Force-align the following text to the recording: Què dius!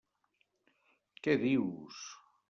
Què 1.27 1.35
dius! 1.43 2.01